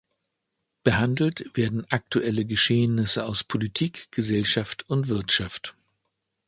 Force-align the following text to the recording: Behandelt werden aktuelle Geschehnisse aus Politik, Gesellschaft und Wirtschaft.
Behandelt 0.83 1.51
werden 1.55 1.85
aktuelle 1.91 2.43
Geschehnisse 2.45 3.23
aus 3.23 3.43
Politik, 3.43 4.11
Gesellschaft 4.11 4.89
und 4.89 5.09
Wirtschaft. 5.09 5.75